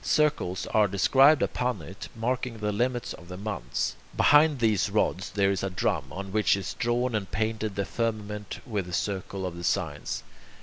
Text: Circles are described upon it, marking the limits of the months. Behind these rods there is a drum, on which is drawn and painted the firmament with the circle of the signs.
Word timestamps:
Circles 0.03 0.65
are 0.73 0.87
described 0.87 1.43
upon 1.43 1.79
it, 1.83 2.09
marking 2.15 2.57
the 2.57 2.71
limits 2.71 3.13
of 3.13 3.27
the 3.27 3.37
months. 3.37 3.95
Behind 4.17 4.57
these 4.57 4.89
rods 4.89 5.29
there 5.29 5.51
is 5.51 5.61
a 5.61 5.69
drum, 5.69 6.05
on 6.09 6.31
which 6.31 6.57
is 6.57 6.73
drawn 6.73 7.13
and 7.13 7.29
painted 7.29 7.75
the 7.75 7.85
firmament 7.85 8.61
with 8.65 8.87
the 8.87 8.93
circle 8.93 9.45
of 9.45 9.55
the 9.55 9.63
signs. 9.63 10.23